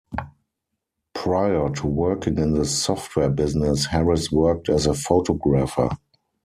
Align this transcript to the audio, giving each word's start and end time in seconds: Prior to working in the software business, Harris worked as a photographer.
Prior 1.13 1.69
to 1.69 1.85
working 1.85 2.39
in 2.39 2.53
the 2.55 2.65
software 2.65 3.29
business, 3.29 3.85
Harris 3.85 4.31
worked 4.31 4.67
as 4.67 4.87
a 4.87 4.95
photographer. 4.95 5.89